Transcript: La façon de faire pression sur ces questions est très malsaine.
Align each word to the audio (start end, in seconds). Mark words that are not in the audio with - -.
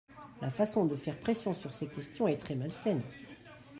La 0.41 0.49
façon 0.49 0.85
de 0.87 0.95
faire 0.95 1.19
pression 1.19 1.53
sur 1.53 1.75
ces 1.75 1.85
questions 1.87 2.27
est 2.27 2.37
très 2.41 2.55
malsaine. 2.55 3.03